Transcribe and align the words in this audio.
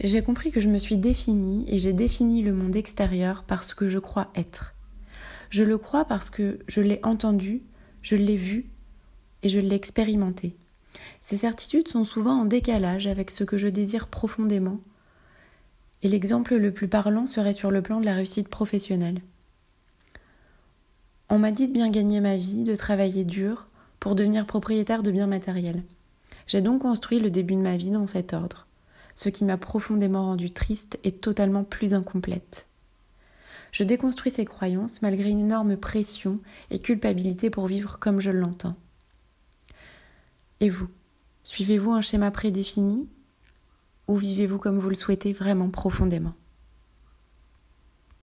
J'ai 0.00 0.22
compris 0.22 0.50
que 0.50 0.60
je 0.60 0.68
me 0.68 0.78
suis 0.78 0.96
définie 0.96 1.64
et 1.68 1.78
j'ai 1.78 1.92
défini 1.92 2.42
le 2.42 2.52
monde 2.52 2.76
extérieur 2.76 3.44
parce 3.44 3.74
que 3.74 3.88
je 3.88 3.98
crois 3.98 4.30
être. 4.34 4.74
Je 5.50 5.64
le 5.64 5.78
crois 5.78 6.04
parce 6.04 6.30
que 6.30 6.58
je 6.66 6.80
l'ai 6.80 7.00
entendu, 7.02 7.62
je 8.00 8.16
l'ai 8.16 8.36
vu 8.36 8.66
et 9.42 9.48
je 9.48 9.60
l'ai 9.60 9.76
expérimenté. 9.76 10.56
Ces 11.20 11.36
certitudes 11.36 11.88
sont 11.88 12.04
souvent 12.04 12.40
en 12.40 12.44
décalage 12.44 13.06
avec 13.06 13.30
ce 13.30 13.44
que 13.44 13.58
je 13.58 13.68
désire 13.68 14.08
profondément, 14.08 14.80
et 16.02 16.08
l'exemple 16.08 16.56
le 16.56 16.72
plus 16.72 16.88
parlant 16.88 17.26
serait 17.26 17.52
sur 17.52 17.70
le 17.70 17.82
plan 17.82 18.00
de 18.00 18.06
la 18.06 18.14
réussite 18.14 18.48
professionnelle. 18.48 19.20
On 21.28 21.38
m'a 21.38 21.52
dit 21.52 21.68
de 21.68 21.72
bien 21.72 21.90
gagner 21.90 22.20
ma 22.20 22.36
vie, 22.36 22.64
de 22.64 22.74
travailler 22.74 23.24
dur 23.24 23.68
pour 24.00 24.14
devenir 24.14 24.46
propriétaire 24.46 25.02
de 25.02 25.10
biens 25.10 25.26
matériels. 25.26 25.82
J'ai 26.46 26.60
donc 26.60 26.82
construit 26.82 27.20
le 27.20 27.30
début 27.30 27.54
de 27.54 27.60
ma 27.60 27.76
vie 27.76 27.90
dans 27.90 28.06
cet 28.06 28.32
ordre, 28.32 28.66
ce 29.14 29.28
qui 29.28 29.44
m'a 29.44 29.56
profondément 29.56 30.26
rendue 30.26 30.50
triste 30.50 30.98
et 31.04 31.12
totalement 31.12 31.64
plus 31.64 31.94
incomplète. 31.94 32.68
Je 33.72 33.84
déconstruis 33.84 34.30
ces 34.30 34.44
croyances 34.44 35.02
malgré 35.02 35.30
une 35.30 35.40
énorme 35.40 35.76
pression 35.76 36.40
et 36.70 36.78
culpabilité 36.78 37.48
pour 37.48 37.66
vivre 37.66 37.98
comme 37.98 38.20
je 38.20 38.30
l'entends. 38.30 38.76
Et 40.60 40.68
vous 40.68 40.88
Suivez-vous 41.44 41.90
un 41.90 42.02
schéma 42.02 42.30
prédéfini 42.30 43.08
ou 44.06 44.16
vivez-vous 44.16 44.58
comme 44.58 44.78
vous 44.78 44.88
le 44.88 44.94
souhaitez 44.94 45.32
vraiment 45.32 45.70
profondément? 45.70 46.34